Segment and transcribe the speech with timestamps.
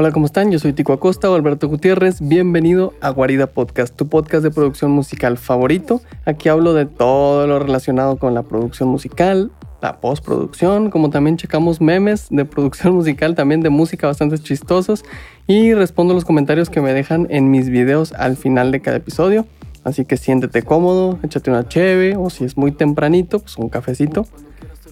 [0.00, 0.50] Hola, ¿cómo están?
[0.50, 2.26] Yo soy Tico Acosta o Alberto Gutiérrez.
[2.26, 6.00] Bienvenido a Guarida Podcast, tu podcast de producción musical favorito.
[6.24, 9.50] Aquí hablo de todo lo relacionado con la producción musical,
[9.82, 15.04] la postproducción, como también checamos memes de producción musical, también de música bastante chistosos
[15.46, 19.44] y respondo los comentarios que me dejan en mis videos al final de cada episodio.
[19.84, 24.26] Así que siéntete cómodo, échate una cheve o si es muy tempranito, pues un cafecito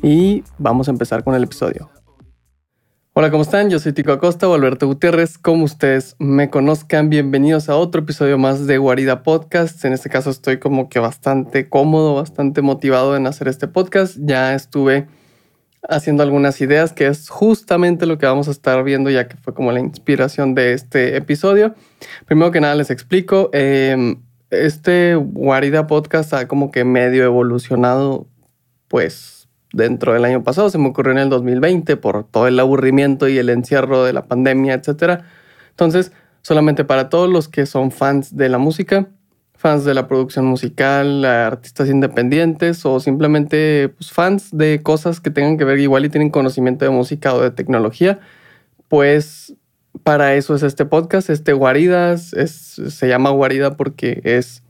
[0.02, 1.88] y vamos a empezar con el episodio.
[3.21, 3.69] Hola, ¿cómo están?
[3.69, 5.39] Yo soy Tico Acosta o Alberto Gutiérrez.
[5.39, 9.85] Como ustedes me conozcan, bienvenidos a otro episodio más de Guarida Podcast.
[9.85, 14.18] En este caso estoy como que bastante cómodo, bastante motivado en hacer este podcast.
[14.21, 15.08] Ya estuve
[15.89, 19.53] haciendo algunas ideas, que es justamente lo que vamos a estar viendo, ya que fue
[19.53, 21.75] como la inspiración de este episodio.
[22.25, 28.29] Primero que nada les explico, em, este Guarida Podcast ha como que medio evolucionado,
[28.86, 29.38] pues
[29.72, 33.39] dentro del año pasado, se me ocurrió en el 2020 por todo el aburrimiento y
[33.39, 35.22] el encierro de la pandemia, etc.
[35.70, 39.08] Entonces, solamente para todos los que son fans de la música,
[39.55, 45.58] fans de la producción musical, artistas independientes o simplemente pues, fans de cosas que tengan
[45.58, 48.20] que ver igual y tienen conocimiento de música o de tecnología,
[48.86, 49.55] pues
[50.05, 54.62] para eso es este podcast, este Guaridas, se llama Guarida porque es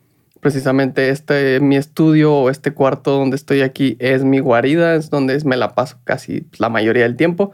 [0.48, 5.38] precisamente este, mi estudio o este cuarto donde estoy aquí es mi guarida, es donde
[5.44, 7.52] me la paso casi la mayoría del tiempo.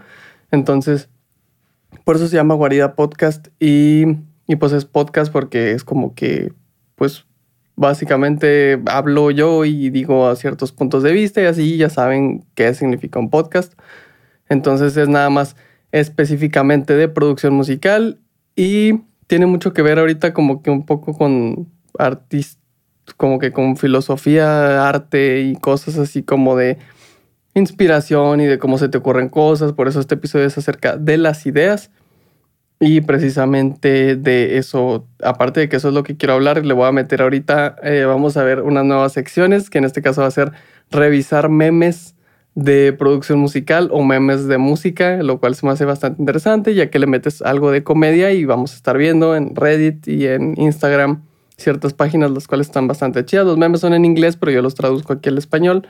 [0.53, 1.09] Entonces,
[2.05, 4.05] por eso se llama Guarida Podcast y,
[4.47, 6.53] y pues es podcast porque es como que,
[6.95, 7.27] pues
[7.75, 12.73] básicamente hablo yo y digo a ciertos puntos de vista y así ya saben qué
[12.75, 13.73] significa un podcast.
[14.49, 15.57] Entonces es nada más
[15.91, 18.21] específicamente de producción musical
[18.55, 22.64] y tiene mucho que ver ahorita como que un poco con artistas
[23.17, 26.79] como que con filosofía, arte y cosas así como de
[27.55, 29.73] inspiración y de cómo se te ocurren cosas.
[29.73, 31.91] Por eso este episodio es acerca de las ideas.
[32.81, 36.87] Y precisamente de eso, aparte de que eso es lo que quiero hablar, le voy
[36.87, 40.27] a meter ahorita, eh, vamos a ver unas nuevas secciones, que en este caso va
[40.27, 40.53] a ser
[40.91, 42.15] revisar memes
[42.55, 46.91] de producción musical o memes de música, lo cual se me hace bastante interesante, ya
[46.91, 50.55] que le metes algo de comedia y vamos a estar viendo en Reddit y en
[50.61, 51.23] Instagram
[51.57, 53.47] ciertas páginas las cuales están bastante chidas.
[53.47, 55.87] Los memes son en inglés, pero yo los traduzco aquí al español.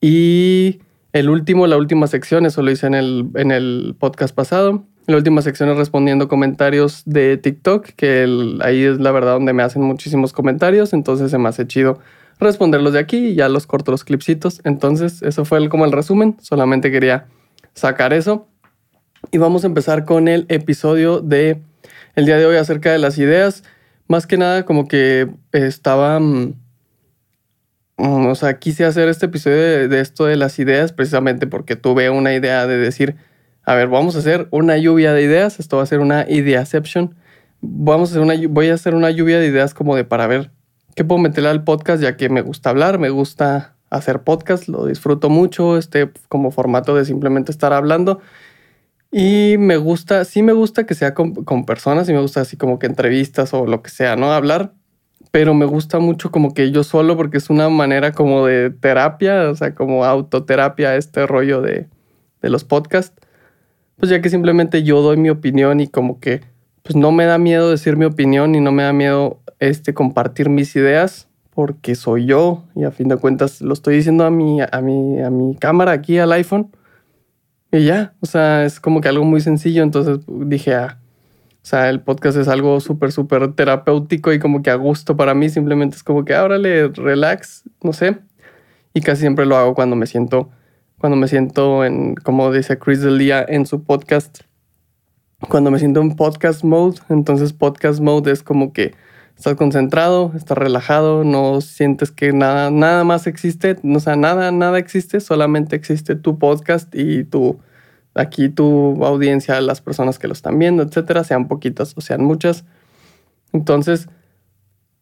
[0.00, 0.80] Y
[1.12, 4.84] el último, la última sección, eso lo hice en el, en el podcast pasado.
[5.06, 8.26] La última sección es respondiendo comentarios de TikTok, que
[8.62, 11.98] ahí es la verdad donde me hacen muchísimos comentarios, entonces se me hace chido
[12.38, 14.60] responderlos de aquí y ya los corto los clipsitos.
[14.64, 17.26] Entonces, eso fue como el resumen, solamente quería
[17.74, 18.46] sacar eso.
[19.30, 21.62] Y vamos a empezar con el episodio de
[22.14, 23.64] el día de hoy acerca de las ideas
[24.12, 26.54] más que nada como que estaba, mm,
[27.96, 32.10] mm, o sea, quise hacer este episodio de, esto de las ideas precisamente porque tuve
[32.10, 33.16] una idea de decir,
[33.64, 37.14] a ver, vamos a hacer una lluvia de ideas, esto va a ser una ideaception,
[37.62, 40.50] vamos a hacer una, voy a hacer una lluvia de ideas como de para ver
[40.94, 44.84] qué puedo meterle al podcast ya que me gusta hablar, me gusta hacer podcast, lo
[44.84, 48.20] disfruto mucho, este como formato de simplemente estar hablando
[49.14, 52.78] y me gusta, sí me gusta que sea con, personas, y me gusta así como
[52.78, 54.32] que entrevistas o lo que sea, ¿no?
[54.32, 54.72] Hablar,
[55.30, 59.50] pero me gusta mucho como que yo solo porque es una manera como de terapia,
[59.50, 61.88] o sea, como autoterapia, este rollo de,
[62.40, 63.14] de los podcasts.
[63.96, 66.40] Pues ya que simplemente yo doy mi opinión y como que
[66.82, 70.48] pues no me da miedo decir mi opinión y no me da miedo este compartir
[70.48, 74.60] mis ideas porque soy yo y a fin de cuentas lo estoy diciendo a mi,
[74.60, 76.72] a mi, a mi cámara aquí al iPhone
[77.72, 79.82] y ya, o sea, es como que algo muy sencillo.
[79.82, 80.98] Entonces dije, ah,
[81.62, 85.32] o sea, el podcast es algo súper, súper terapéutico y como que a gusto para
[85.32, 85.48] mí.
[85.48, 88.18] Simplemente es como que, órale, relax, no sé.
[88.92, 90.50] Y casi siempre lo hago cuando me siento,
[90.98, 94.40] cuando me siento en, como dice Chris Delia en su podcast,
[95.48, 96.98] cuando me siento en podcast mode.
[97.08, 98.94] Entonces podcast mode es como que
[99.42, 104.78] estás concentrado, estás relajado, no sientes que nada, nada más existe, o sea, nada, nada
[104.78, 107.58] existe, solamente existe tu podcast y tu,
[108.14, 112.64] aquí tu audiencia, las personas que lo están viendo, etcétera, sean poquitas o sean muchas.
[113.52, 114.08] Entonces,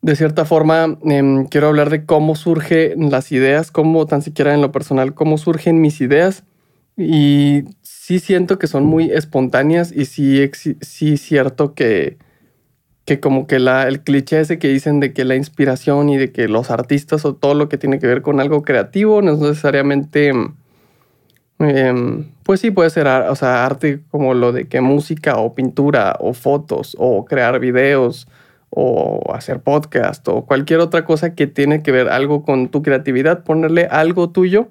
[0.00, 4.62] de cierta forma, em, quiero hablar de cómo surgen las ideas, cómo tan siquiera en
[4.62, 6.44] lo personal, cómo surgen mis ideas.
[6.96, 10.50] Y sí siento que son muy espontáneas y sí,
[10.80, 12.16] sí cierto que,
[13.10, 16.30] que como que la, el cliché ese que dicen de que la inspiración y de
[16.30, 19.38] que los artistas o todo lo que tiene que ver con algo creativo no es
[19.40, 20.32] necesariamente
[21.60, 26.16] Em, pues sí, puede ser o sea, arte como lo de que música o pintura
[26.18, 28.28] o fotos o crear videos
[28.70, 33.44] o hacer podcast o cualquier otra cosa que tiene que ver algo con tu creatividad,
[33.44, 34.68] ponerle algo tuyo.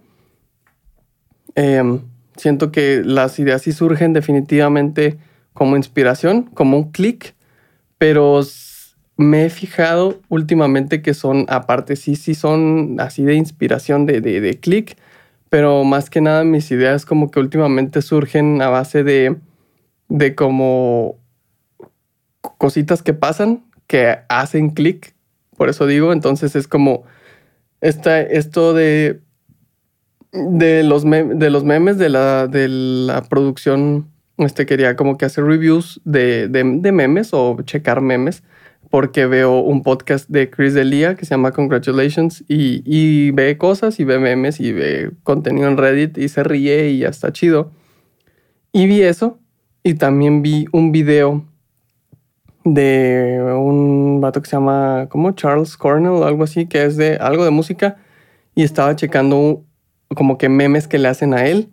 [1.54, 2.02] Em,
[2.38, 5.20] siento que las ideas sí surgen definitivamente
[5.54, 7.36] como inspiración, como un clic,
[8.00, 8.42] pero
[9.18, 14.60] me he fijado últimamente que son, aparte, sí, sí son así de inspiración, de, de,
[14.60, 14.98] clic,
[15.50, 19.36] pero más que nada mis ideas como que últimamente surgen a base de,
[20.08, 21.18] de como
[22.58, 25.14] cositas que pasan, que hacen clic,
[25.58, 27.04] por eso digo, entonces es como
[27.82, 29.20] esta, esto de,
[30.32, 34.08] de, los de los memes de la, de la producción,
[34.46, 38.44] este quería como que hacer reviews de, de, memes o checar memes
[38.90, 44.04] porque veo un podcast de Chris Delia que se llama Congratulations y, ve cosas y
[44.04, 47.72] ve memes y ve contenido en Reddit y se ríe y ya está chido.
[48.72, 49.40] Y vi eso
[49.84, 51.46] y también vi un video
[52.64, 57.46] de un vato que se llama como Charles Cornell algo así, que es de algo
[57.46, 57.98] de música
[58.56, 59.64] y estaba checando
[60.16, 61.70] como que memes que le hacen a él.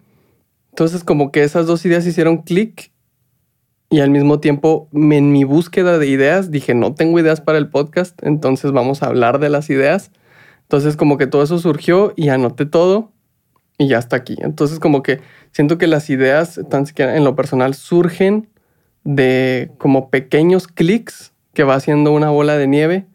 [0.77, 2.93] Entonces como que esas dos ideas hicieron clic
[3.89, 7.71] y al mismo tiempo en mi búsqueda de ideas dije, no tengo ideas para el
[7.71, 10.11] podcast, entonces vamos a hablar de las ideas.
[10.65, 13.11] Entonces como que todo eso surgió y anoté todo
[13.79, 14.37] y ya está aquí.
[14.41, 15.21] Entonces como que
[15.51, 18.51] siento que las ideas, tan siquiera en lo personal, surgen
[19.03, 23.07] de como pequeños clics que va haciendo una bola de nieve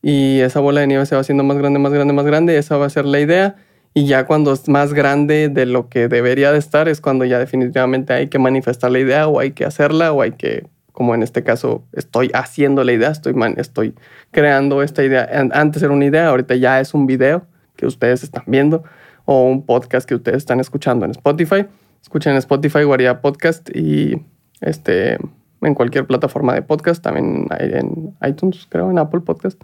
[0.00, 2.56] y esa bola de nieve se va haciendo más grande, más grande, más grande.
[2.56, 3.56] Esa va a ser la idea
[3.92, 7.38] y ya cuando es más grande de lo que debería de estar es cuando ya
[7.38, 11.22] definitivamente hay que manifestar la idea o hay que hacerla o hay que, como en
[11.24, 13.94] este caso, estoy haciendo la idea, estoy, estoy
[14.30, 15.28] creando esta idea.
[15.52, 17.46] Antes era una idea, ahorita ya es un video
[17.76, 18.84] que ustedes están viendo
[19.24, 21.66] o un podcast que ustedes están escuchando en Spotify.
[22.00, 24.24] Escuchen en Spotify Guardia Podcast y
[24.60, 25.18] este,
[25.62, 29.60] en cualquier plataforma de podcast, también en iTunes, creo, en Apple Podcast.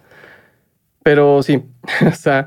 [1.02, 1.64] Pero sí,
[2.06, 2.46] o sea,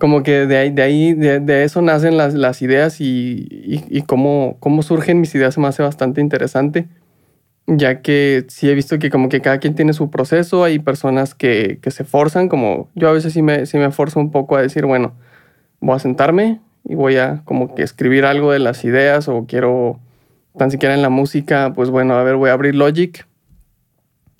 [0.00, 4.56] como que de ahí, de, ahí, de, eso nacen las, las ideas y, y, cómo,
[4.58, 6.88] cómo, surgen mis ideas se me hace bastante interesante,
[7.66, 11.34] ya que sí he visto que como que cada quien tiene su proceso, hay personas
[11.34, 14.56] que, que se forzan, como yo a veces sí me, sí me forzo un poco
[14.56, 15.12] a decir, bueno,
[15.80, 20.00] voy a sentarme y voy a como que escribir algo de las ideas o quiero
[20.56, 23.26] tan siquiera en la música, pues bueno, a ver, voy a abrir Logic,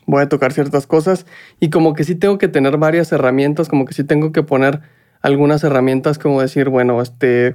[0.07, 1.27] voy a tocar ciertas cosas
[1.61, 4.81] y como que sí tengo que tener varias herramientas, como que sí tengo que poner
[5.21, 7.55] algunas herramientas como decir, bueno, este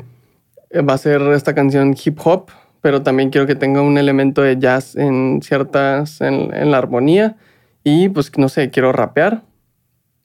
[0.74, 2.48] va a ser esta canción hip hop,
[2.82, 7.38] pero también quiero que tenga un elemento de jazz en ciertas, en, la armonía
[7.84, 9.44] y pues no sé, quiero rapear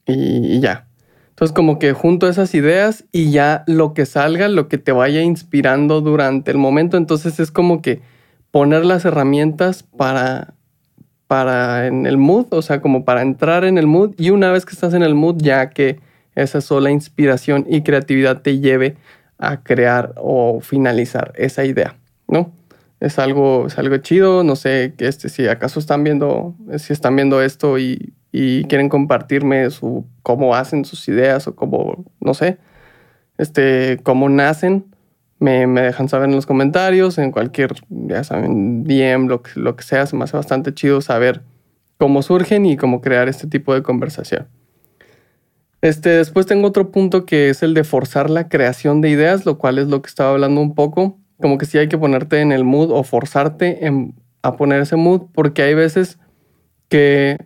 [0.05, 0.87] y, ya.
[1.29, 5.21] Entonces como que junto esas ideas y ya lo que salga, lo que te vaya
[5.21, 8.01] inspirando durante el momento, entonces es como que
[8.51, 10.53] poner las herramientas para,
[11.25, 14.65] para en el mood, o sea, como para entrar en el mood y una vez
[14.65, 15.99] que estás en el mood ya que
[16.35, 18.97] esa sola inspiración y creatividad te lleve
[19.37, 21.97] a crear o finalizar esa idea,
[22.27, 22.51] ¿no?
[22.99, 27.41] Es algo, es algo chido, no sé este, si acaso están viendo, si están viendo
[27.41, 32.59] esto y, y quieren compartirme su, cómo hacen sus ideas o cómo, no sé,
[33.39, 34.85] este, cómo nacen,
[35.39, 39.75] me, me, dejan saber en los comentarios, en cualquier, ya saben, DM, lo que, lo
[39.75, 41.41] que sea, se me hace bastante chido saber
[41.97, 44.47] cómo surgen y cómo crear este tipo de conversación.
[45.81, 49.57] Este, después tengo otro punto que es el de forzar la creación de ideas, lo
[49.57, 51.17] cual es lo que estaba hablando un poco.
[51.39, 53.79] Como que sí hay que ponerte en el mood o forzarte
[54.43, 56.19] a poner ese mood, porque hay veces
[56.87, 57.37] que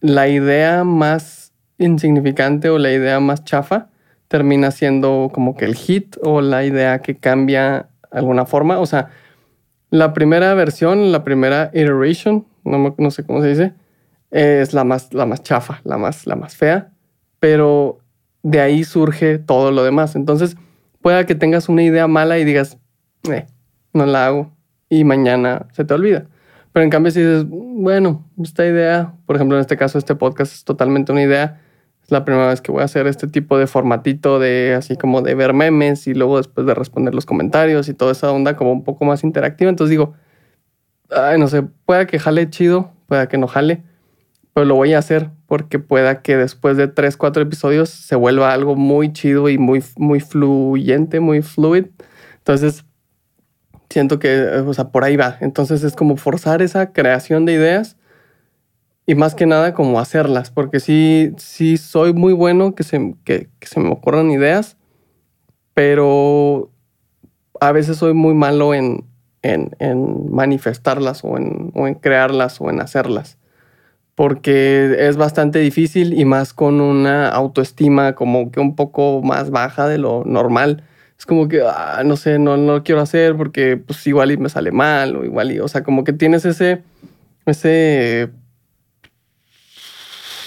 [0.00, 3.88] la idea más insignificante o la idea más chafa
[4.26, 8.80] termina siendo como que el hit o la idea que cambia alguna forma.
[8.80, 9.10] O sea,
[9.90, 13.74] la primera versión, la primera iteration, no, no sé cómo se dice,
[14.32, 16.90] es la más, la más chafa, la más, la más fea
[17.40, 17.98] pero
[18.42, 20.16] de ahí surge todo lo demás.
[20.16, 20.56] Entonces,
[21.00, 22.78] pueda que tengas una idea mala y digas,
[23.30, 23.46] eh,
[23.92, 24.52] no la hago
[24.88, 26.26] y mañana se te olvida.
[26.72, 30.52] Pero en cambio, si dices, bueno, esta idea, por ejemplo, en este caso, este podcast
[30.52, 31.60] es totalmente una idea.
[32.02, 35.22] Es la primera vez que voy a hacer este tipo de formatito de así como
[35.22, 38.72] de ver memes y luego después de responder los comentarios y toda esa onda como
[38.72, 39.70] un poco más interactiva.
[39.70, 40.14] Entonces digo,
[41.10, 43.82] ay, no sé, pueda que jale chido, pueda que no jale
[44.56, 48.52] pero lo voy a hacer porque pueda que después de tres, cuatro episodios se vuelva
[48.52, 51.86] algo muy chido y muy, muy fluyente, muy fluid.
[52.38, 52.84] Entonces,
[53.88, 55.38] siento que, o sea, por ahí va.
[55.40, 57.96] Entonces es como forzar esa creación de ideas
[59.06, 63.48] y más que nada como hacerlas, porque sí, sí soy muy bueno que se, que,
[63.60, 64.76] se me ocurran ideas,
[65.74, 66.72] pero
[67.60, 69.04] a veces soy muy malo en,
[69.42, 73.38] en, en manifestarlas o en, o en crearlas o en hacerlas
[74.16, 79.88] porque es bastante difícil y más con una autoestima como que un poco más baja
[79.88, 80.84] de lo normal.
[81.18, 84.38] Es como que, ah, no sé, no, no lo quiero hacer porque pues igual y
[84.38, 86.82] me sale mal o igual y, o sea, como que tienes ese,
[87.46, 88.30] ese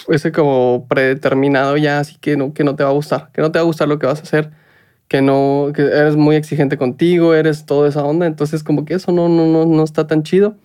[0.10, 3.52] ese como predeterminado ya, así que no, que no te va a gustar, que no
[3.52, 4.52] te va a gustar lo que vas a hacer,
[5.08, 9.12] que no, que eres muy exigente contigo, eres toda esa onda, entonces como que eso
[9.12, 10.56] no, no, no, no está tan chido.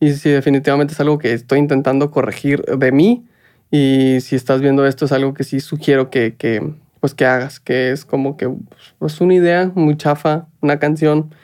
[0.00, 3.26] Y si definitivamente es algo que estoy intentando corregir de mí,
[3.70, 7.60] y si estás viendo esto es algo que sí sugiero que, que pues que hagas,
[7.60, 8.52] que es como que
[8.98, 11.34] pues una idea muy chafa, una canción,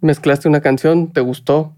[0.00, 1.74] mezclaste una canción, te gustó,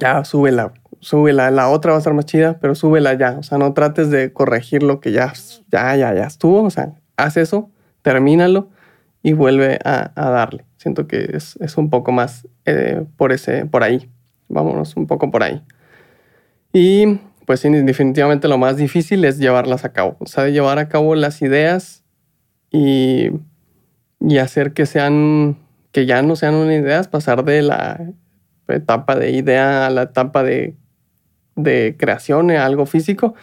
[0.00, 3.58] ya súbela, súbela, la otra va a estar más chida, pero súbela ya, o sea,
[3.58, 5.32] no trates de corregir lo que ya,
[5.70, 7.70] ya, ya, ya estuvo, o sea, haz eso,
[8.02, 8.68] termínalo
[9.22, 10.64] y vuelve a, darle.
[10.76, 14.10] Siento que es, un poco más eh, por, ese, por ahí,
[14.50, 15.62] vámonos un poco por ahí.
[16.72, 21.14] Y pues definitivamente lo más difícil es llevarlas a cabo, o sea, llevar a cabo
[21.14, 22.04] las ideas
[22.70, 23.30] y,
[24.20, 25.56] y hacer que sean,
[25.90, 28.12] que ya no sean unas ideas, pasar de la
[28.68, 30.76] etapa de idea a la etapa de
[31.62, 33.34] de creación, algo físico,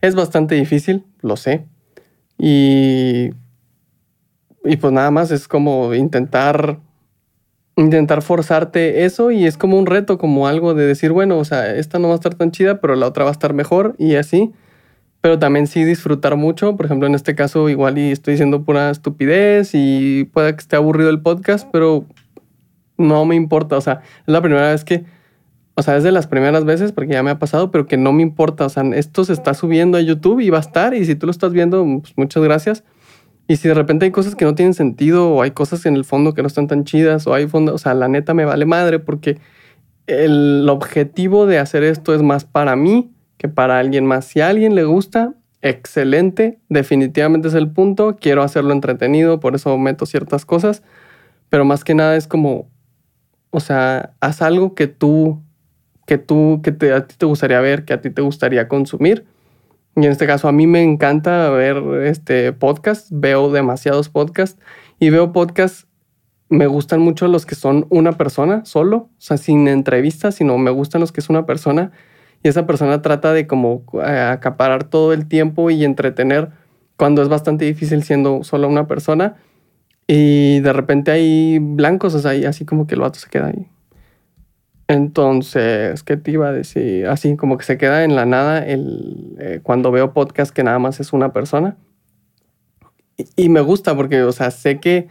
[0.00, 1.66] es bastante difícil, lo sé.
[2.38, 3.30] Y,
[4.64, 6.80] y pues nada más es como intentar,
[7.76, 11.74] intentar forzarte eso y es como un reto, como algo de decir, bueno, o sea,
[11.74, 14.14] esta no va a estar tan chida, pero la otra va a estar mejor y
[14.14, 14.52] así.
[15.20, 16.76] Pero también sí disfrutar mucho.
[16.76, 20.76] Por ejemplo, en este caso igual y estoy diciendo pura estupidez y puede que esté
[20.76, 22.06] aburrido el podcast, pero
[22.98, 23.76] no me importa.
[23.76, 25.04] O sea, es la primera vez que
[25.76, 28.12] o sea, es de las primeras veces, porque ya me ha pasado, pero que no
[28.12, 28.64] me importa.
[28.64, 30.94] O sea, esto se está subiendo a YouTube y va a estar.
[30.94, 32.84] Y si tú lo estás viendo, pues muchas gracias.
[33.46, 36.04] Y si de repente hay cosas que no tienen sentido, o hay cosas en el
[36.04, 38.64] fondo que no están tan chidas, o hay fondo, o sea, la neta me vale
[38.64, 39.38] madre, porque
[40.06, 44.26] el objetivo de hacer esto es más para mí que para alguien más.
[44.26, 48.16] Si a alguien le gusta, excelente, definitivamente es el punto.
[48.20, 50.82] Quiero hacerlo entretenido, por eso meto ciertas cosas.
[51.50, 52.70] Pero más que nada es como,
[53.50, 55.42] o sea, haz algo que tú
[56.06, 59.24] que tú, que te, a ti te gustaría ver, que a ti te gustaría consumir.
[59.96, 64.60] Y en este caso a mí me encanta ver este podcast, veo demasiados podcasts
[64.98, 65.86] y veo podcasts,
[66.48, 70.70] me gustan mucho los que son una persona solo, o sea, sin entrevistas, sino me
[70.70, 71.92] gustan los que es una persona
[72.42, 76.50] y esa persona trata de como eh, acaparar todo el tiempo y entretener
[76.96, 79.36] cuando es bastante difícil siendo solo una persona.
[80.06, 83.73] Y de repente hay blancos, o sea, así como que el vato se queda ahí
[84.88, 87.06] entonces, ¿qué te iba a decir?
[87.06, 90.78] Así como que se queda en la nada el, eh, cuando veo podcast que nada
[90.78, 91.76] más es una persona.
[93.36, 95.08] Y, me gusta porque, o sea, sé que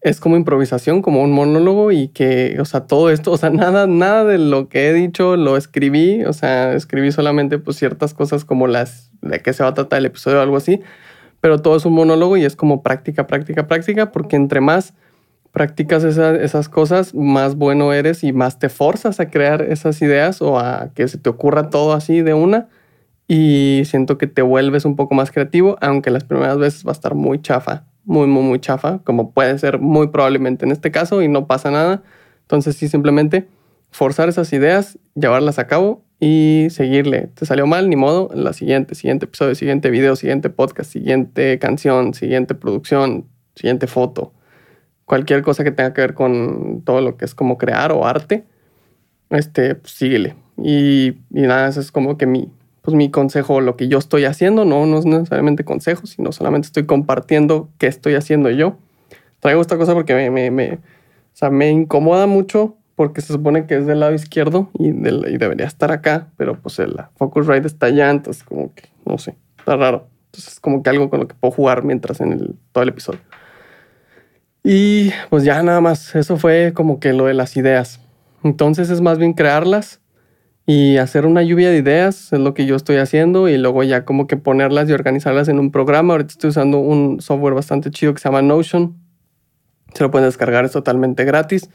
[0.00, 3.86] es como improvisación, como un monólogo y que, o sea, todo esto, o sea, nada,
[3.86, 8.44] nada de lo que he dicho lo escribí, o sea, escribí solamente pues ciertas cosas
[8.44, 10.80] como las de qué se va a tratar el episodio o algo así,
[11.40, 14.94] pero todo es un monólogo y es como práctica, práctica, práctica, porque entre más
[15.54, 20.58] practicas esas cosas, más bueno eres y más te forzas a crear esas ideas o
[20.58, 22.68] a que se te ocurra todo así de una.
[23.28, 26.92] Y siento que te vuelves un poco más creativo, aunque las primeras veces va a
[26.92, 31.22] estar muy chafa, muy, muy, muy chafa, como puede ser muy probablemente en este caso
[31.22, 32.02] y no pasa nada.
[32.42, 33.46] Entonces sí, simplemente
[33.92, 37.28] forzar esas ideas, llevarlas a cabo y seguirle.
[37.28, 42.12] Te salió mal, ni modo, la siguiente, siguiente episodio, siguiente video, siguiente podcast, siguiente canción,
[42.12, 44.32] siguiente producción, siguiente foto
[45.04, 48.44] cualquier cosa que tenga que ver con todo lo que es como crear o arte,
[49.30, 50.36] este, pues síguele.
[50.56, 52.50] Y, y nada, eso es como que mi,
[52.82, 56.66] pues mi consejo, lo que yo estoy haciendo, no, no es necesariamente consejo, sino solamente
[56.66, 58.76] estoy compartiendo qué estoy haciendo yo.
[59.40, 60.78] Traigo esta cosa porque me, me, me, o
[61.32, 65.36] sea, me incomoda mucho porque se supone que es del lado izquierdo y, del, y
[65.36, 69.76] debería estar acá, pero pues el Focusrite está allá, entonces como que, no sé, está
[69.76, 70.06] raro.
[70.26, 72.90] Entonces es como que algo con lo que puedo jugar mientras en el, todo el
[72.90, 73.20] episodio.
[74.64, 78.00] Y pues ya nada más, eso fue como que lo de las ideas.
[78.42, 80.00] Entonces es más bien crearlas
[80.66, 84.06] y hacer una lluvia de ideas, es lo que yo estoy haciendo, y luego ya
[84.06, 86.14] como que ponerlas y organizarlas en un programa.
[86.14, 88.96] Ahorita estoy usando un software bastante chido que se llama Notion.
[89.94, 91.68] Se lo pueden descargar, es totalmente gratis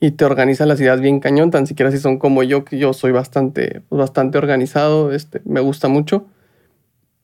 [0.00, 2.92] y te organiza las ideas bien cañón, tan siquiera si son como yo, que yo
[2.92, 6.26] soy bastante, bastante organizado, este, me gusta mucho.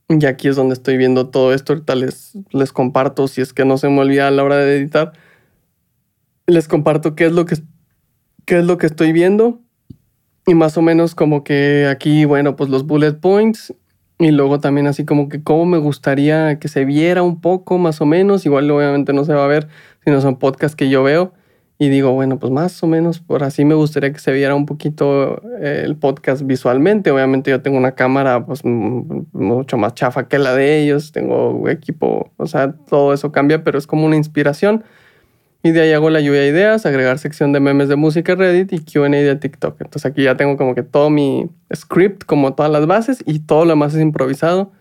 [0.09, 1.73] Y aquí es donde estoy viendo todo esto.
[1.73, 4.77] Ahorita les, les comparto, si es que no se me olvida a la hora de
[4.77, 5.13] editar,
[6.47, 7.57] les comparto qué es lo que,
[8.45, 9.61] qué es lo que estoy viendo.
[10.47, 13.75] Y más o menos como que aquí, bueno, pues los bullet points.
[14.19, 18.01] Y luego también así como que cómo me gustaría que se viera un poco, más
[18.01, 18.45] o menos.
[18.45, 19.69] Igual obviamente no se va a ver,
[20.05, 21.33] sino son podcasts que yo veo
[21.79, 24.67] y digo, bueno, pues más o menos por así me gustaría que se viera un
[24.67, 27.11] poquito eh, el podcast visualmente.
[27.11, 32.31] Obviamente yo tengo una cámara pues mucho más chafa que la de ellos, tengo equipo,
[32.37, 34.85] o sea, todo eso cambia, pero es como una inspiración.
[35.65, 38.73] Y de ahí hago la lluvia de ideas, agregar sección de memes de música Reddit
[38.73, 39.81] y QA de TikTok.
[39.81, 43.65] Entonces aquí ya tengo como que todo mi script, como todas las bases y todo
[43.65, 44.73] lo demás es improvisado.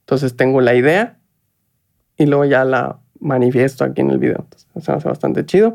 [0.00, 1.18] Entonces tengo la idea
[2.16, 4.38] y luego ya la manifiesto aquí en el video.
[4.38, 5.74] Entonces se hace bastante chido.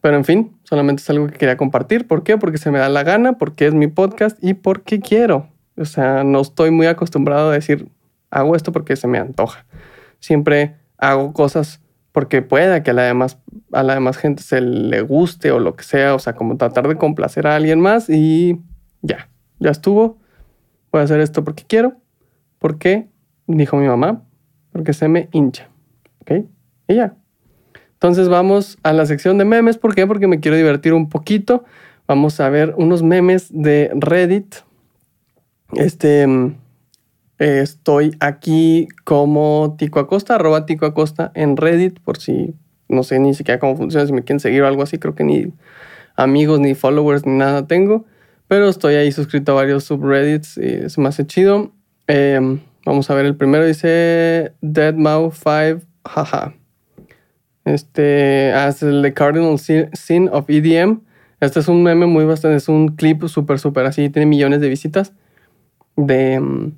[0.00, 2.06] Pero en fin, solamente es algo que quería compartir.
[2.06, 2.38] ¿Por qué?
[2.38, 5.48] Porque se me da la gana, porque es mi podcast y porque quiero.
[5.76, 7.88] O sea, no estoy muy acostumbrado a decir,
[8.30, 9.66] hago esto porque se me antoja.
[10.18, 11.80] Siempre hago cosas
[12.12, 13.38] porque pueda que a la, demás,
[13.72, 16.88] a la demás gente se le guste o lo que sea, o sea, como tratar
[16.88, 18.58] de complacer a alguien más y
[19.02, 19.28] ya,
[19.58, 20.18] ya estuvo.
[20.90, 21.94] Voy a hacer esto porque quiero,
[22.58, 23.08] porque
[23.46, 24.24] dijo mi mamá,
[24.72, 25.68] porque se me hincha.
[26.20, 26.46] ¿Ok?
[26.88, 27.19] Y ya.
[28.00, 29.76] Entonces vamos a la sección de memes.
[29.76, 30.06] ¿Por qué?
[30.06, 31.64] Porque me quiero divertir un poquito.
[32.08, 34.56] Vamos a ver unos memes de Reddit.
[35.74, 36.26] Este
[37.38, 42.54] estoy aquí como Tico Acosta, arroba Tico Acosta en Reddit, por si
[42.88, 45.24] no sé ni siquiera cómo funciona, si me quieren seguir o algo así, creo que
[45.24, 45.52] ni
[46.16, 48.04] amigos, ni followers, ni nada tengo,
[48.46, 51.72] pero estoy ahí suscrito a varios subreddits y se me hace chido.
[52.06, 56.59] Em, vamos a ver, el primero dice Deadmau5, jaja.
[57.70, 61.00] Este, as the Cardinal Sin of EDM.
[61.40, 64.68] Este es un meme muy bastante, es un clip súper, súper así, tiene millones de
[64.68, 65.12] visitas
[65.96, 66.72] de em,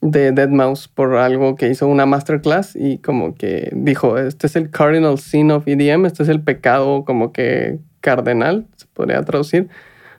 [0.00, 4.56] de Dead Mouse por algo que hizo una masterclass y como que dijo, este es
[4.56, 9.68] el cardinal sin of EDM, este es el pecado como que cardenal, se podría traducir,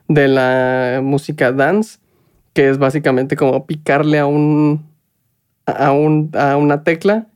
[0.07, 1.99] de la música dance,
[2.53, 4.85] que es básicamente como picarle a un,
[5.65, 7.27] a, un, a una tecla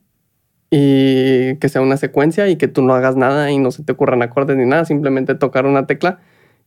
[0.70, 3.92] y que sea una secuencia y que tú no hagas nada y no se te
[3.92, 6.20] ocurran acordes ni nada, simplemente tocar una tecla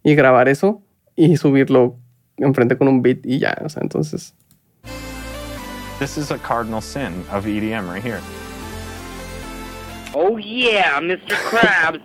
[0.04, 0.82] y grabar eso
[1.16, 1.98] y subirlo
[2.38, 4.34] enfrente con un beat y ya, o sea, entonces
[6.00, 8.22] This is a cardinal sin of EDM right here.
[10.16, 11.36] Oh yeah, Mr.
[11.50, 12.00] Krabs.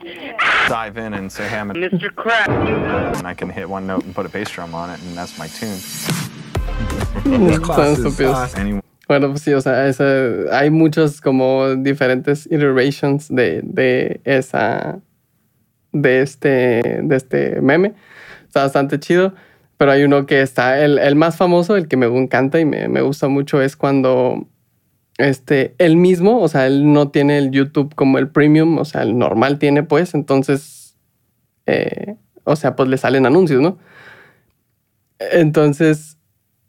[0.69, 2.11] Dive in and say, hey, I'm Mr.
[2.11, 3.19] Krabs.
[3.19, 5.39] And I can hit one note and put a bass drum on it, and that's
[5.39, 5.79] my tune.
[9.09, 9.91] Bueno, pues sí, o sea,
[10.53, 15.01] hay muchos como diferentes iterations de, de esa,
[15.93, 17.95] de este, de este meme.
[18.47, 19.35] Está bastante chido.
[19.77, 22.89] Pero hay uno que está, el, el más famoso, el que me encanta y me,
[22.89, 24.47] me, gusta mucho, es cuando
[25.19, 29.03] este, él mismo, o sea, él no tiene el YouTube como el premium, o sea,
[29.03, 30.97] el normal tiene, pues, entonces,
[31.67, 33.79] eh, o sea, pues le salen anuncios, ¿no?
[35.19, 36.19] Entonces,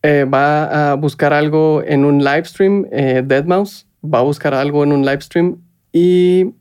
[0.06, 4.84] eh, va a buscar algo en un live stream, eh, Deadmau5, va a buscar algo
[4.84, 5.58] en un live stream
[5.92, 6.54] y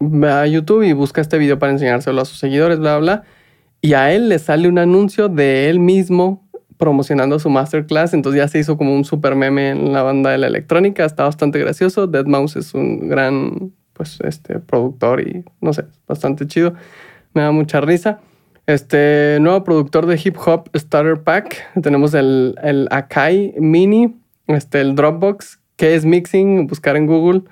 [0.00, 3.22] va a YouTube y busca este video para enseñárselo a sus seguidores, bla, bla,
[3.80, 8.48] y a él le sale un anuncio de él mismo promocionando su masterclass, entonces ya
[8.48, 12.08] se hizo como un super meme en la banda de la electrónica, está bastante gracioso,
[12.08, 16.74] Dead Mouse es un gran pues este productor y no sé, bastante chido,
[17.32, 18.18] me da mucha risa.
[18.66, 24.94] Este nuevo productor de hip hop Starter Pack, tenemos el, el Akai Mini, este el
[24.94, 27.42] Dropbox, que es mixing, buscar en Google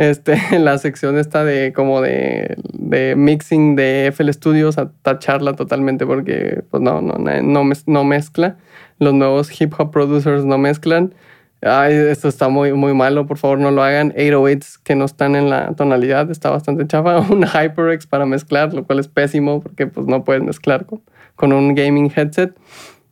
[0.00, 6.06] este, la sección esta de como de, de mixing de FL Studios a tacharla totalmente
[6.06, 8.56] porque pues no, no, no, no mezcla.
[8.98, 11.14] Los nuevos hip hop producers no mezclan.
[11.62, 14.12] Ay, esto está muy, muy malo, por favor no lo hagan.
[14.14, 17.20] 808s que no están en la tonalidad, está bastante chafa.
[17.30, 21.02] Un HyperX para mezclar, lo cual es pésimo porque pues no puedes mezclar con,
[21.36, 22.54] con un gaming headset.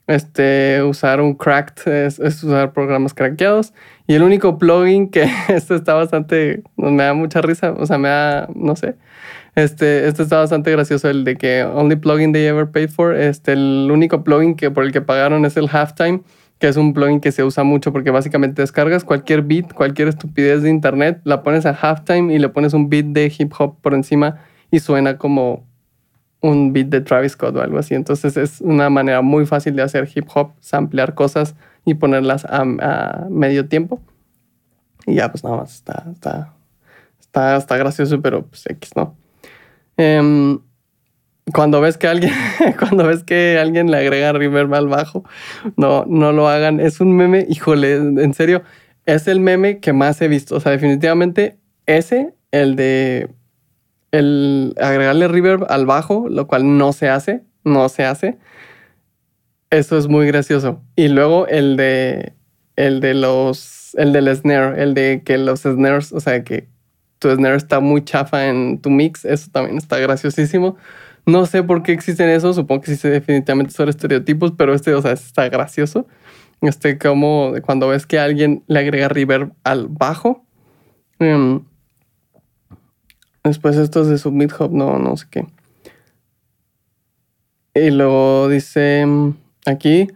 [0.06, 3.74] Este, usar un cracked es, es usar programas craqueados.
[4.06, 8.08] Y el único plugin que esto está bastante, me da mucha risa, o sea, me
[8.08, 8.96] da, no sé.
[9.54, 13.14] Este, este está bastante gracioso, el de que only plugin they ever paid for.
[13.14, 16.22] Este, el único plugin que por el que pagaron es el halftime,
[16.58, 20.62] que es un plugin que se usa mucho porque básicamente descargas cualquier beat, cualquier estupidez
[20.62, 23.94] de internet, la pones a halftime y le pones un beat de hip hop por
[23.94, 24.40] encima
[24.70, 25.66] y suena como
[26.40, 27.94] un beat de Travis Scott o algo así.
[27.94, 32.64] Entonces es una manera muy fácil de hacer hip hop, samplear cosas y ponerlas a,
[33.30, 34.00] medio tiempo.
[35.06, 36.54] Y ya, pues nada más, está, está,
[37.20, 39.16] está, está gracioso, pero pues X, ¿no?
[39.96, 40.60] Em,
[41.52, 42.32] cuando ves que alguien,
[42.78, 45.24] cuando ves que alguien le agrega reverb al bajo,
[45.76, 46.80] no, no lo hagan.
[46.80, 48.62] Es un meme, híjole, en serio,
[49.06, 50.56] es el meme que más he visto.
[50.56, 53.30] O sea, definitivamente ese, el de
[54.10, 58.38] el agregarle reverb al bajo, lo cual no se hace, no se hace.
[59.70, 60.82] Eso es muy gracioso.
[60.96, 62.32] Y luego el de
[62.76, 66.68] el de los el del snare, el de que los snares, o sea, que
[67.18, 70.76] tu snare está muy chafa en tu mix, eso también está graciosísimo.
[71.28, 75.02] No sé por qué existen eso, supongo que sí definitivamente son estereotipos, pero este, o
[75.02, 76.06] sea, está gracioso.
[76.60, 80.44] Este, como cuando ves que alguien le agrega reverb al bajo.
[81.20, 81.62] Em,
[83.48, 85.46] Después estos de Submit Hub, no, no sé qué.
[87.74, 89.34] Y luego dice mm,
[89.66, 90.08] aquí,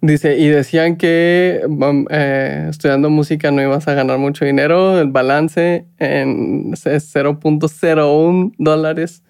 [0.00, 5.10] dice, y decían que mm, eh, estudiando música no ibas a ganar mucho dinero, el
[5.10, 9.22] balance en es 0.01 dólares.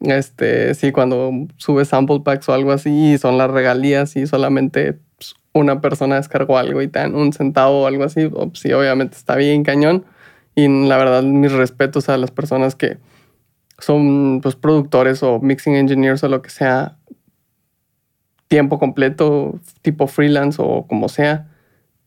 [0.00, 5.34] Este, sí, cuando subes sample packs o algo así, son las regalías y solamente pues,
[5.52, 8.72] una persona descargó algo y te dan un centavo o algo así, o, pues, sí,
[8.72, 10.04] obviamente está bien cañón.
[10.54, 12.98] Y la verdad, mis respetos a las personas que
[13.78, 16.96] son pues, productores o mixing engineers o lo que sea,
[18.48, 21.48] tiempo completo, tipo freelance o como sea.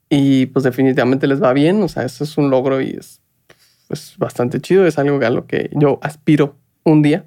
[0.09, 1.81] Y pues definitivamente les va bien.
[1.81, 3.21] O sea, eso es un logro y es,
[3.89, 4.85] es bastante chido.
[4.85, 7.25] Es algo a lo que yo aspiro un día.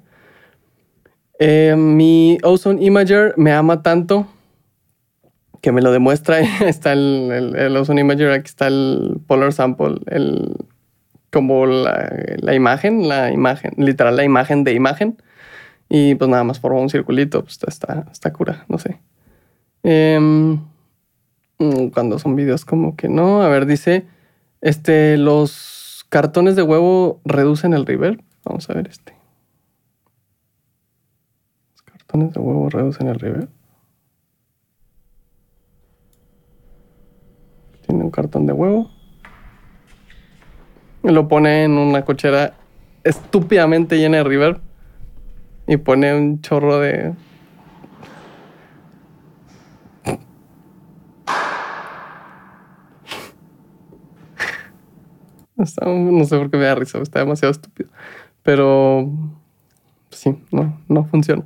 [1.39, 4.27] Eh, mi Ozone Imager me ama tanto
[5.61, 6.39] que me lo demuestra.
[6.65, 10.55] está el, el, Ozone Imager, aquí está el Polar Sample, el,
[11.31, 15.21] como la, imagen, la imagen, literal la imagen de imagen.
[15.89, 18.99] Y pues nada más forma un circulito, pues está, está cura, no sé.
[19.83, 20.57] Eh,
[21.93, 23.41] cuando son videos como que no.
[23.41, 24.05] A ver, dice,
[24.61, 28.21] este, los cartones de huevo reducen el reverb.
[28.43, 29.16] Vamos a ver este.
[32.07, 33.49] Cartones de huevo reducen el reverb.
[37.85, 38.89] Tiene un cartón de huevo.
[41.03, 42.53] Lo pone en una cochera
[43.03, 44.61] estúpidamente llena de reverb.
[45.67, 47.13] Y pone un chorro de
[55.85, 57.89] no sé por qué me da risa, está demasiado estúpido.
[58.43, 59.11] Pero
[60.09, 61.45] sí, no, no funciona.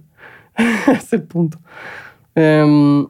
[0.87, 1.59] es el punto.
[2.35, 3.09] Um,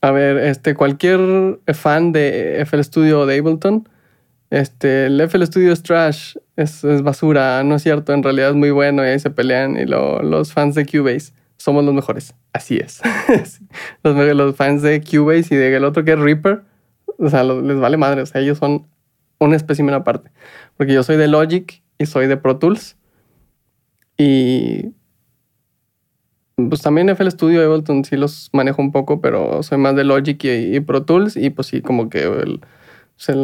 [0.00, 3.88] a ver, este, cualquier fan de FL Studio de Ableton,
[4.50, 8.70] este, el FL Studio es trash, es, basura, no es cierto, en realidad es muy
[8.70, 12.34] bueno y ahí se pelean y lo, los fans de Cubase somos los mejores.
[12.52, 13.00] Así es.
[14.02, 16.62] los, los, fans de Cubase y del otro que es Reaper,
[17.18, 18.86] o sea, les vale madre, o sea, ellos son
[19.38, 20.30] un espécimen aparte.
[20.76, 22.96] Porque yo soy de Logic y soy de Pro Tools.
[24.16, 24.94] Y
[26.68, 30.42] pues también FL Studio Ableton sí los manejo un poco, pero soy más de Logic
[30.44, 31.36] y, y Pro Tools.
[31.36, 32.60] Y pues sí, como que el,
[33.16, 33.34] se,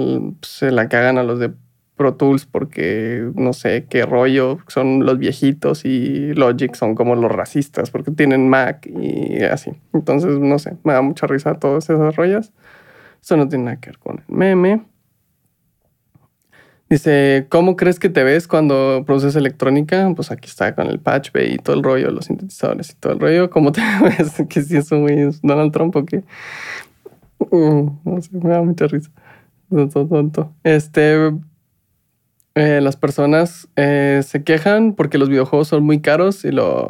[0.43, 1.53] se, la cagan a los de
[1.97, 7.33] Pro Tools porque no sé qué rollo son los viejitos y Logic son como los
[7.33, 9.73] racistas porque tienen Mac y así.
[9.93, 12.53] Entonces, no sé, me da mucha risa todas esas rollas.
[13.23, 14.83] Eso no tiene nada que ver con el meme.
[16.89, 20.13] Dice, ¿cómo crees que te ves cuando produces electrónica?
[20.15, 23.15] Pues aquí está con el patch bay y todo el rollo, los sintetizadores y todo
[23.15, 23.51] el rollo.
[23.51, 24.35] ¿Cómo te ves?
[24.49, 24.89] que si es
[25.43, 26.23] Donald Trump o qué.
[27.51, 29.11] Mm, no sé, me da mucha risa.
[29.69, 30.53] Tonto, tonto.
[30.63, 31.33] Este,
[32.55, 36.89] eh, las personas eh, se quejan porque los videojuegos son muy caros y los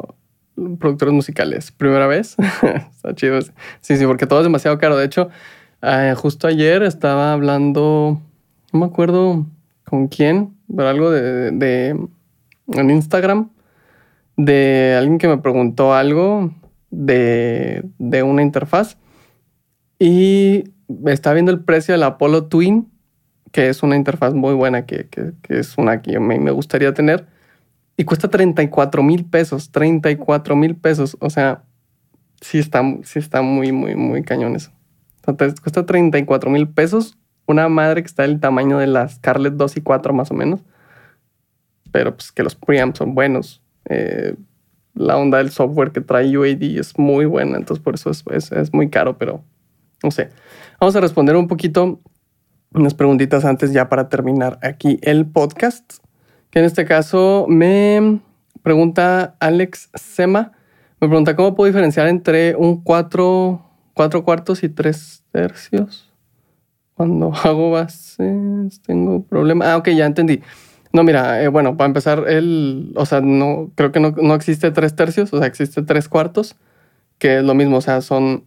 [0.79, 1.71] productores musicales.
[1.71, 2.35] ¿Primera vez?
[2.91, 3.39] está chido.
[3.81, 4.95] Sí, sí, porque todo es demasiado caro.
[4.95, 5.29] De hecho,
[5.81, 8.21] eh, justo ayer estaba hablando,
[8.71, 9.47] no me acuerdo
[9.89, 11.97] con quién, pero algo de, de,
[12.73, 13.49] en Instagram,
[14.35, 16.51] de alguien que me preguntó algo
[16.89, 18.97] de, de una interfaz
[19.97, 20.65] y
[21.05, 22.91] estaba viendo el precio de la Apollo Twin,
[23.51, 26.93] que es una interfaz muy buena, que, que, que es una que me, me gustaría
[26.93, 27.25] tener,
[27.95, 31.63] y cuesta 34 mil pesos, 34 mil pesos, o sea,
[32.41, 34.71] sí está, sí está muy, muy, muy cañón eso.
[35.23, 39.81] Cuesta 34 mil pesos una madre que está del tamaño de las Scarlett 2 y
[39.81, 40.61] 4 más o menos.
[41.91, 43.63] Pero pues que los preamps son buenos.
[43.85, 44.35] Eh,
[44.93, 48.73] la onda del software que trae UAD es muy buena, entonces por eso es, es,
[48.73, 49.43] muy caro, pero
[50.03, 50.29] no sé.
[50.79, 52.01] Vamos a responder un poquito
[52.73, 55.99] unas preguntitas antes ya para terminar aquí el podcast.
[56.49, 58.19] Que en este caso me
[58.63, 60.53] pregunta Alex Sema.
[60.99, 63.61] Me pregunta cómo puedo diferenciar entre un 4,
[63.93, 66.06] 4 cuartos y 3 tercios.
[66.97, 69.67] Cuando hago bases tengo problemas.
[69.67, 70.41] Ah, ok, ya entendí.
[70.91, 74.71] No, mira, eh, bueno, para empezar, el, o sea, no, creo que no, no, existe
[74.71, 76.55] tres tercios, o sea, existe tres cuartos,
[77.19, 78.45] que es lo mismo, o sea, son,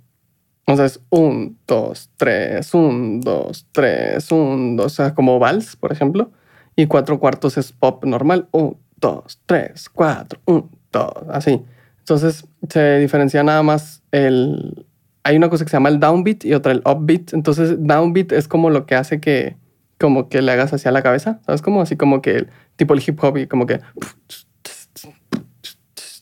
[0.66, 5.76] o sea, es un, dos, tres, un, dos, tres, un, dos, o sea, como vals,
[5.76, 6.32] por ejemplo,
[6.74, 11.62] y cuatro cuartos es pop normal, un, dos, tres, cuatro, un, dos, así.
[11.98, 14.86] Entonces, se diferencia nada más el,
[15.22, 17.34] hay una cosa que se llama el downbeat y otra el upbeat.
[17.34, 19.56] Entonces, downbeat es como lo que hace que,
[19.98, 21.62] como que le hagas hacia la cabeza, ¿sabes?
[21.62, 23.80] Como así como que, tipo el hip hop y como que,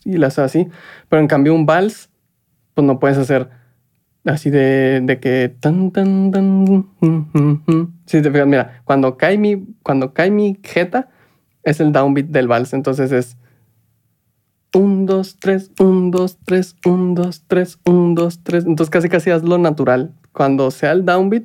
[0.05, 0.69] y lo haces así.
[1.09, 2.11] Pero en cambio un vals,
[2.75, 3.51] pues no puedes hacer
[4.25, 6.87] así de, de que tan, tan, tan.
[8.07, 11.09] Si te fijas, mira, cuando cae mi, cuando cae mi jeta,
[11.63, 12.73] es el downbeat del vals.
[12.73, 13.37] Entonces es
[14.75, 18.65] 1, 2, 3, 1, 2, 3, 1, 2, 3, 1, 2, 3.
[18.67, 20.13] Entonces casi casi haz lo natural.
[20.33, 21.45] Cuando sea el downbeat,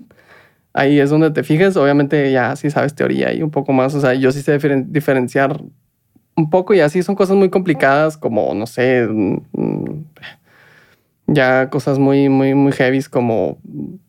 [0.73, 1.77] ahí es donde te fijes.
[1.77, 3.95] Obviamente ya sí sabes teoría y un poco más.
[3.95, 5.61] O sea, yo sí sé diferen diferenciar
[6.35, 9.37] un poco y así son cosas muy complicadas como, no sé, mm,
[11.27, 13.59] ya cosas muy, muy, muy heavies como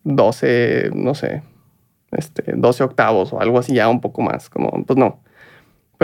[0.04, 1.42] 12, no sé,
[2.12, 5.20] este, 12 octavos o algo así ya un poco más, como, pues no.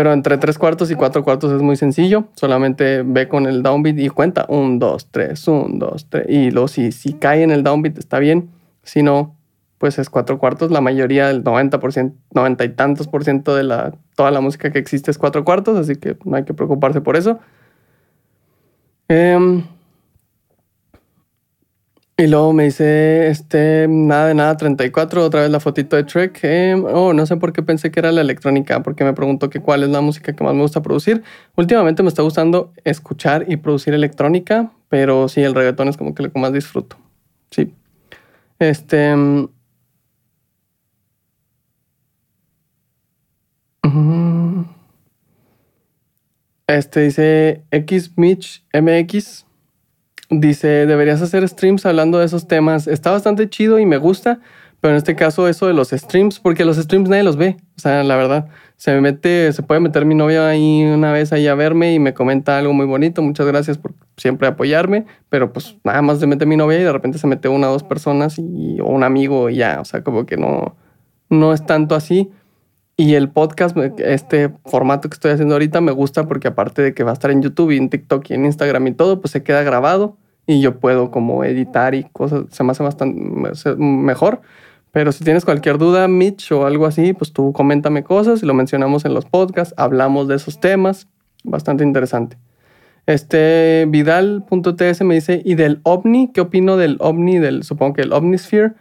[0.00, 2.24] Pero entre tres cuartos y cuatro cuartos es muy sencillo.
[2.32, 4.46] Solamente ve con el downbeat y cuenta.
[4.48, 6.24] Un, dos, tres, un, dos, tres.
[6.26, 8.48] Y luego si, si cae en el downbeat está bien.
[8.82, 9.36] Si no,
[9.76, 10.70] pues es cuatro cuartos.
[10.70, 14.78] La mayoría del 90%, 90 y tantos por ciento de la, toda la música que
[14.78, 15.76] existe es cuatro cuartos.
[15.76, 17.38] Así que no hay que preocuparse por eso.
[19.10, 19.62] Eh,
[22.20, 26.38] y luego me dice, este, nada de nada, 34, otra vez la fotito de Trek.
[26.42, 29.60] Eh, oh, no sé por qué pensé que era la electrónica, porque me preguntó que
[29.60, 31.22] cuál es la música que más me gusta producir.
[31.56, 36.22] Últimamente me está gustando escuchar y producir electrónica, pero sí, el reggaetón es como que
[36.24, 36.96] lo que más disfruto.
[37.50, 37.72] Sí.
[38.58, 39.14] Este...
[46.66, 49.46] Este dice X Mitch MX.
[50.32, 52.86] Dice, deberías hacer streams hablando de esos temas.
[52.86, 54.38] Está bastante chido y me gusta,
[54.80, 57.56] pero en este caso eso de los streams, porque los streams nadie los ve.
[57.76, 61.32] O sea, la verdad, se me mete, se puede meter mi novia ahí una vez
[61.32, 63.22] ahí a verme y me comenta algo muy bonito.
[63.22, 66.92] Muchas gracias por siempre apoyarme, pero pues nada más se mete mi novia y de
[66.92, 69.80] repente se mete una o dos personas y, o un amigo y ya.
[69.80, 70.76] O sea, como que no,
[71.28, 72.30] no es tanto así.
[72.96, 77.02] Y el podcast, este formato que estoy haciendo ahorita, me gusta porque aparte de que
[77.02, 79.42] va a estar en YouTube y en TikTok y en Instagram y todo, pues se
[79.42, 80.18] queda grabado
[80.50, 83.20] y yo puedo como editar y cosas, se me hace bastante
[83.78, 84.40] mejor.
[84.90, 88.54] Pero si tienes cualquier duda, Mitch o algo así, pues tú coméntame cosas y lo
[88.54, 91.06] mencionamos en los podcasts, hablamos de esos temas,
[91.44, 92.36] bastante interesante.
[93.06, 96.32] Este Vidal.ts me dice, ¿y del OVNI?
[96.32, 97.38] ¿Qué opino del OVNI?
[97.38, 98.72] Del, supongo que el OVNIsphere.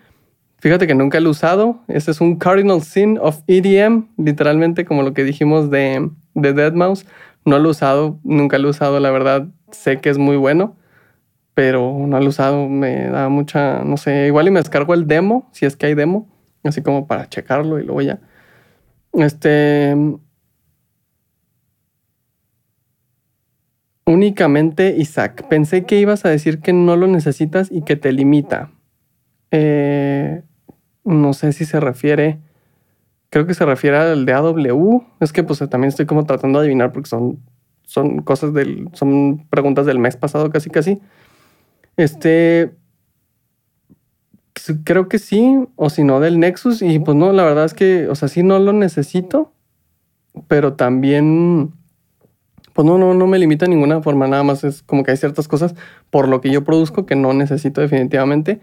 [0.57, 1.81] Fíjate que nunca lo he usado.
[1.87, 7.05] Ese es un cardinal sin of EDM, literalmente como lo que dijimos de, de Deadmau5.
[7.45, 9.47] No lo he usado, nunca lo he usado, la verdad.
[9.71, 10.75] Sé que es muy bueno,
[11.59, 12.69] pero no lo he usado.
[12.69, 15.93] Me da mucha, no sé, igual y me descargo el demo, si es que hay
[15.93, 16.25] demo,
[16.63, 18.21] así como para checarlo y luego ya.
[19.11, 19.93] Este.
[24.05, 25.49] Únicamente Isaac.
[25.49, 28.71] Pensé que ibas a decir que no lo necesitas y que te limita.
[29.51, 30.43] Eh,
[31.03, 32.39] no sé si se refiere,
[33.29, 35.03] creo que se refiere al de AW.
[35.19, 37.43] Es que pues también estoy como tratando de adivinar porque son,
[37.83, 41.01] son cosas del, son preguntas del mes pasado casi casi.
[41.99, 42.71] Este,
[44.85, 46.81] creo que sí, o si no del Nexus.
[46.81, 49.51] Y pues no, la verdad es que, o sea, sí no lo necesito,
[50.47, 51.73] pero también,
[52.71, 54.29] pues no, no, no me limita de ninguna forma.
[54.29, 55.75] Nada más es como que hay ciertas cosas
[56.09, 58.61] por lo que yo produzco que no necesito definitivamente.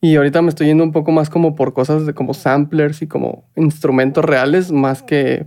[0.00, 3.06] Y ahorita me estoy yendo un poco más como por cosas de como samplers y
[3.06, 5.46] como instrumentos reales más que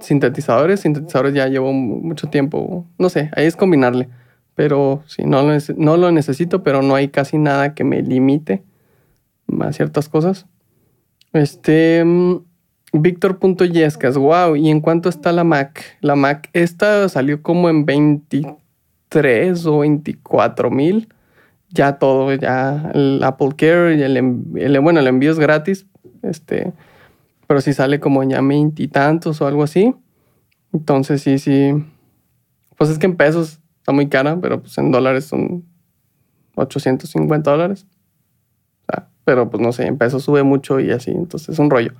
[0.00, 0.80] sintetizadores.
[0.80, 2.84] Sintetizadores ya llevo mucho tiempo.
[2.98, 4.08] No sé, ahí es combinarle.
[4.54, 8.62] Pero sí, no lo, no lo necesito, pero no hay casi nada que me limite
[9.60, 10.46] a ciertas cosas.
[11.32, 12.04] Este.
[12.04, 12.38] Mm,
[12.92, 14.54] Víctor.yescas, wow.
[14.54, 15.98] ¿Y en cuánto está la Mac?
[16.00, 21.08] La Mac, esta salió como en 23 o 24 mil
[21.74, 25.86] ya todo, ya el Apple Care, y el, bueno, el envío es gratis,
[26.22, 26.72] este,
[27.48, 28.40] pero si sale como ya
[28.92, 29.92] tantos o algo así,
[30.72, 31.72] entonces sí, sí,
[32.78, 35.62] pues es que en pesos está muy cara, pero pues en dólares son
[36.54, 37.86] 850 dólares.
[39.26, 41.92] pero pues no sé, en pesos sube mucho y así, entonces es un rollo.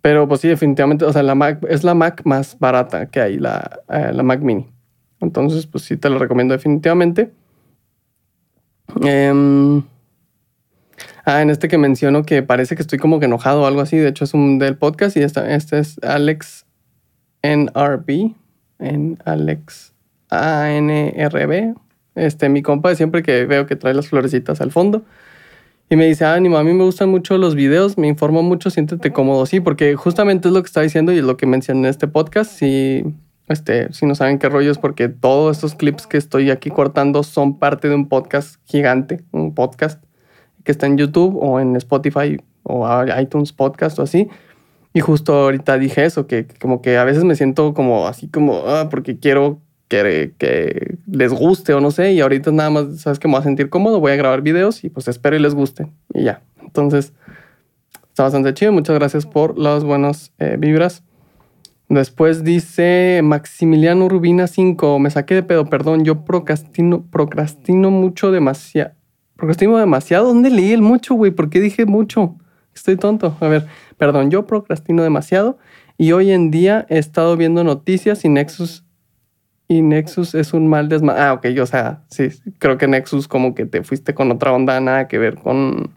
[0.00, 3.38] Pero pues sí, definitivamente, o sea, la Mac es la Mac más barata que hay,
[3.38, 4.66] la, eh, la Mac mini.
[5.20, 7.32] Entonces, pues sí, te lo recomiendo definitivamente.
[9.02, 9.82] Em,
[11.24, 13.96] ah, en este que menciono que parece que estoy como que enojado o algo así.
[13.96, 16.66] De hecho, es un del podcast y esta, este es Alex
[17.42, 18.34] NRB.
[18.78, 19.93] En Alex
[20.34, 21.74] ANRB.
[22.14, 25.04] Este, mi compa siempre que veo que trae las florecitas al fondo.
[25.90, 29.12] Y me dice, ánimo, a mí me gustan mucho los videos, me informo mucho, siéntete
[29.12, 29.44] cómodo.
[29.46, 32.08] Sí, porque justamente es lo que está diciendo y es lo que mencioné en este
[32.08, 32.50] podcast.
[32.50, 33.04] Si
[33.48, 37.22] este, si no saben qué rollo es porque todos estos clips que estoy aquí cortando
[37.22, 40.02] son parte de un podcast gigante, un podcast
[40.64, 42.88] que está en YouTube o en Spotify o
[43.20, 44.28] iTunes Podcast o así.
[44.94, 48.62] Y justo ahorita dije eso, que, como que a veces me siento como así como,
[48.66, 49.60] ah, porque quiero
[50.02, 53.40] que, que, les guste o no sé, y ahorita nada más, sabes que me voy
[53.40, 56.42] a sentir cómodo, voy a grabar videos y pues espero y les guste y ya.
[56.62, 57.12] Entonces,
[58.08, 61.04] está bastante chido, muchas gracias por las buenas eh, vibras
[61.88, 64.98] Después dice Maximiliano Rubina 5.
[64.98, 66.04] Me saqué de pedo, perdón.
[66.04, 68.92] Yo procrastino, procrastino mucho, demasiado.
[69.36, 70.26] Procrastino demasiado.
[70.26, 71.30] ¿Dónde leí el mucho, güey?
[71.30, 72.36] ¿Por qué dije mucho?
[72.74, 73.36] Estoy tonto.
[73.40, 73.66] A ver,
[73.98, 74.30] perdón.
[74.30, 75.58] Yo procrastino demasiado.
[75.98, 78.83] Y hoy en día he estado viendo noticias y Nexus.
[79.66, 81.14] Y Nexus es un mal desma.
[81.16, 81.46] Ah, ok.
[81.60, 82.28] O sea, sí.
[82.58, 85.92] Creo que Nexus, como que te fuiste con otra onda, nada que ver con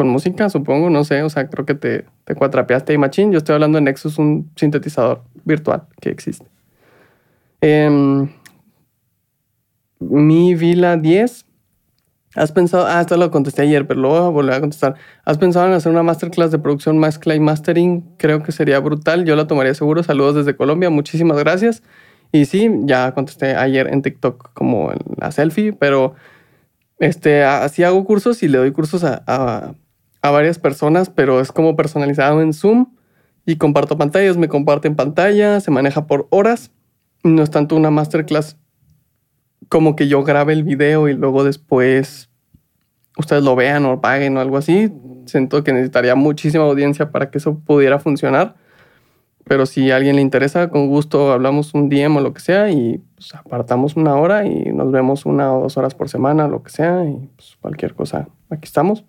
[0.00, 3.32] con música, supongo, no sé, o sea, creo que te, te cuatrapeaste ahí machín.
[3.32, 6.46] Yo estoy hablando de Nexus, un sintetizador virtual que existe.
[7.60, 8.30] Em,
[9.98, 11.44] mi Vila 10.
[12.34, 12.86] ¿Has pensado?
[12.86, 14.94] Ah, esto lo contesté ayer, pero lo voy a volver a contestar.
[15.26, 18.02] ¿Has pensado en hacer una masterclass de producción mezcla y mastering?
[18.16, 19.26] Creo que sería brutal.
[19.26, 20.02] Yo la tomaría seguro.
[20.02, 20.88] Saludos desde Colombia.
[20.88, 21.82] Muchísimas gracias.
[22.32, 26.14] Y sí, ya contesté ayer en TikTok como en la selfie, pero
[26.98, 29.74] este, así hago cursos y le doy cursos a
[30.22, 32.94] a varias personas, pero es como personalizado en Zoom
[33.46, 36.72] y comparto pantallas, me comparten pantalla, se maneja por horas.
[37.22, 38.56] No es tanto una masterclass
[39.68, 42.30] como que yo grabe el video y luego después
[43.16, 44.92] ustedes lo vean o paguen o algo así.
[45.26, 48.56] Siento que necesitaría muchísima audiencia para que eso pudiera funcionar.
[49.44, 52.70] Pero si a alguien le interesa, con gusto hablamos un DM o lo que sea
[52.70, 56.62] y pues, apartamos una hora y nos vemos una o dos horas por semana, lo
[56.62, 59.04] que sea, y pues, cualquier cosa, aquí estamos.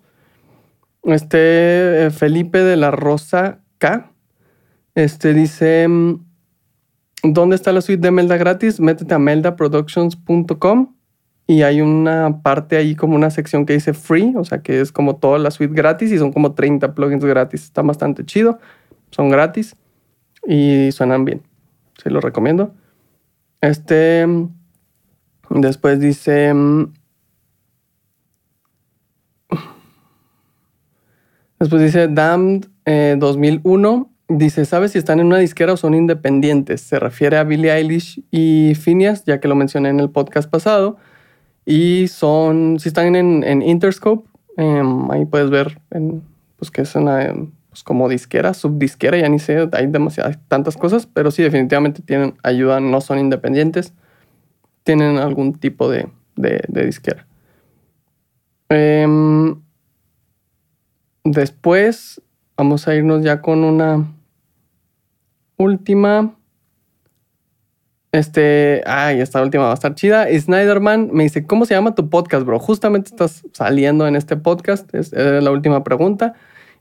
[1.04, 4.12] Este eh, Felipe de la Rosa K.
[4.94, 6.24] Este dice: mm,
[7.24, 8.80] ¿Dónde está la suite de Melda gratis?
[8.80, 10.94] Métete a meldaproductions.com
[11.46, 14.92] y hay una parte ahí como una sección que dice free, o sea que es
[14.92, 17.64] como toda la suite gratis y son como 30 plugins gratis.
[17.64, 18.58] Está bastante chido.
[19.10, 19.76] Son gratis
[20.46, 21.42] y suenan bien.
[22.02, 22.74] Se los recomiendo.
[23.60, 24.26] Este.
[25.50, 26.52] Después dice.
[31.58, 32.66] Después dice Damned
[33.18, 34.10] 2001.
[34.28, 36.80] Eh, dice, ¿sabes si están en una disquera o son independientes?
[36.80, 40.96] Se refiere a Billie Eilish y Phineas, ya que lo mencioné en el podcast pasado.
[41.64, 45.80] Y son, si están en, Interscope, em, ahí puedes ver
[46.56, 47.32] pues que es una
[47.72, 52.36] pues como disquera, subdisquera, ya ni sé, hay demasiadas, tantas cosas, pero sí definitivamente tienen
[52.44, 53.92] ayuda, no son independientes,
[54.84, 57.26] tienen algún tipo de, de, disquera.
[58.68, 59.06] Eh,
[61.24, 62.20] Después
[62.56, 64.12] vamos a irnos ya con una
[65.56, 66.34] última.
[68.10, 70.26] Este, ay, esta última va a estar chida.
[70.28, 72.58] Snyderman me dice, ¿cómo se llama tu podcast, bro?
[72.58, 76.34] Justamente estás saliendo en este podcast, es, la última pregunta.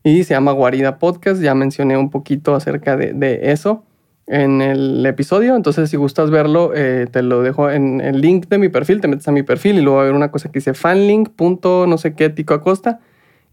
[0.04, 3.84] Y se llama Guarida Podcast, ya mencioné un poquito acerca de, eso
[4.28, 5.56] en el episodio.
[5.56, 9.08] Entonces, si gustas verlo, eh, te lo dejo en el link de mi perfil, te
[9.08, 11.30] metes a mi perfil y luego va a haber una cosa que dice fanlink.
[11.40, 13.00] no sé qué, Tico Acosta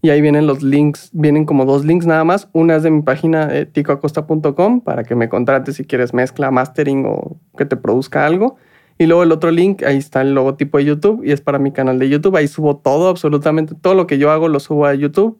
[0.01, 2.47] y ahí vienen los links, vienen como dos links nada más.
[2.53, 7.05] Una es de mi página eh, ticoacosta.com para que me contrates si quieres mezcla, mastering
[7.05, 8.55] o que te produzca algo.
[8.97, 11.71] Y luego el otro link, ahí está el logotipo de YouTube y es para mi
[11.71, 12.35] canal de YouTube.
[12.35, 15.39] Ahí subo todo, absolutamente todo lo que yo hago lo subo a YouTube.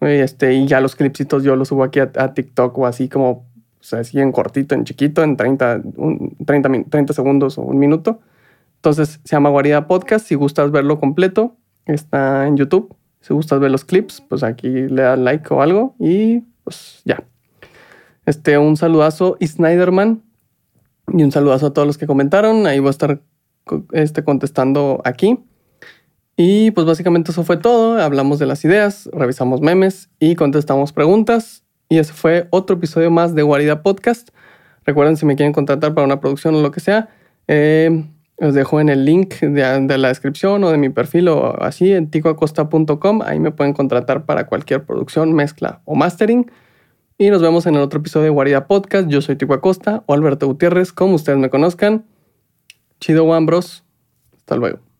[0.00, 3.46] Este, y ya los clipsitos yo los subo aquí a, TikTok o así como, o
[3.80, 5.82] sea, así en cortito, en chiquito, en 30,
[6.44, 8.20] 30, 30 segundos o un minuto.
[8.76, 10.26] Entonces se llama Guarida Podcast.
[10.26, 12.94] Si gustas verlo completo, está en YouTube.
[13.20, 17.24] Si gustas ver los clips, pues aquí le das like o algo y pues ya.
[18.26, 20.22] Este, un saludazo y Snyderman
[21.08, 22.66] y un saludazo a todos los que comentaron.
[22.66, 23.22] Ahí voy a estar
[23.92, 25.38] este, contestando aquí.
[26.36, 28.00] Y pues básicamente eso fue todo.
[28.00, 31.62] Hablamos de las ideas, revisamos memes y contestamos preguntas.
[31.88, 34.30] Y ese fue otro episodio más de Guarida Podcast.
[34.84, 37.08] Recuerden si me quieren contratar para una producción o lo que sea,
[37.48, 38.04] eh,
[38.38, 43.22] dejo en el link de, la descripción o de mi perfil o así en ticoacosta.com.
[43.22, 46.50] Ahí me pueden contratar para cualquier producción, mezcla o mastering.
[47.16, 49.08] Y nos vemos en el otro episodio de Guarida Podcast.
[49.08, 52.04] Yo soy Tico Acosta o Alberto Gutiérrez, como ustedes me conozcan.
[52.98, 53.84] Chido, One Bros.
[54.36, 54.93] Hasta luego.